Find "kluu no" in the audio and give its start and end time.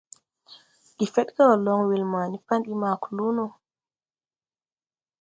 3.03-3.45